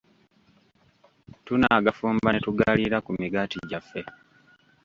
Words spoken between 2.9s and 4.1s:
ku migaati gyaffe.